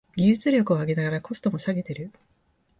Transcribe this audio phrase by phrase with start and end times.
[0.17, 2.11] 技術力を上げながらコストも下げてる